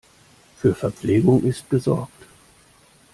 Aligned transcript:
Für 0.57 0.73
Verpflegung 0.73 1.43
ist 1.43 1.69
gesorgt. 1.69 2.23